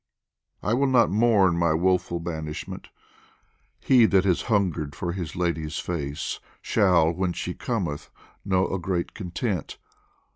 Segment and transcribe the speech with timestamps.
[0.63, 2.87] I will not mourn my woeful banishment,
[3.79, 8.09] He that has hungered for his lady's face Shall, when she cometh,
[8.43, 9.77] know a great content.